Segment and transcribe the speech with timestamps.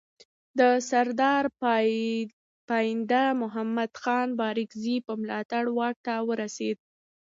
[0.59, 1.43] د سردار
[2.69, 6.77] پاینده محمد خان بارکزي په ملاتړ واک ته ورسېد.